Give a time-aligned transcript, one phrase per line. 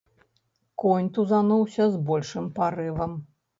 [0.83, 3.17] Конь тузануўся з большым парывам.